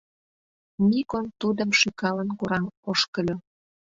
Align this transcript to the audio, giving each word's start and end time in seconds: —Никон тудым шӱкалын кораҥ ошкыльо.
—Никон 0.89 1.25
тудым 1.39 1.69
шӱкалын 1.79 2.29
кораҥ 2.39 2.65
ошкыльо. 2.89 3.35